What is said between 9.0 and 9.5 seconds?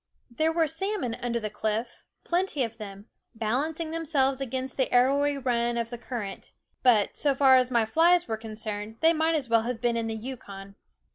they might as